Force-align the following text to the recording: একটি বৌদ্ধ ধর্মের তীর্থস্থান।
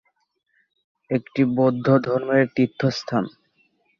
একটি 1.09 1.41
বৌদ্ধ 1.55 1.87
ধর্মের 2.05 2.45
তীর্থস্থান। 2.55 3.25